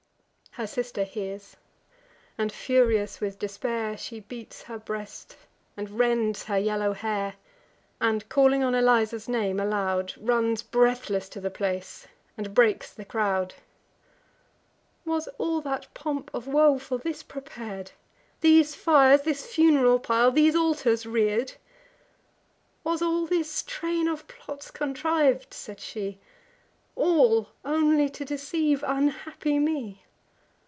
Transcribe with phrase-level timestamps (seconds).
[0.55, 1.55] Her sister hears;
[2.37, 5.37] and, furious with despair, She beats her breast,
[5.77, 7.35] and rends her yellow hair,
[8.01, 13.53] And, calling on Eliza's name aloud, Runs breathless to the place, and breaks the crowd.
[15.05, 17.91] "Was all that pomp of woe for this prepar'd;
[18.41, 21.53] These fires, this fun'ral pile, these altars rear'd?
[22.83, 26.19] Was all this train of plots contriv'd," said she,
[26.97, 30.03] "All only to deceive unhappy me?